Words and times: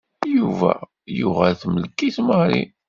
Yuba 0.37 0.71
yuɣal 1.17 1.55
temmlek-it 1.61 2.17
Mary. 2.27 2.63